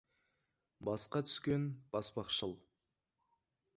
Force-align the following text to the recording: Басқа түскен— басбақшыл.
Басқа 0.87 1.21
түскен— 1.27 1.67
басбақшыл. 1.97 2.57